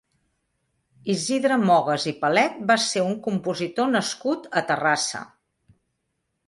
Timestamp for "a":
4.63-4.67